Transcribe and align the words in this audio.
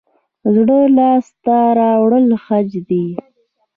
زړه 0.53 0.79
لاس 0.97 1.25
ته 1.43 1.57
راوړل 1.79 2.27
حج 2.45 2.71
دی 2.89 3.05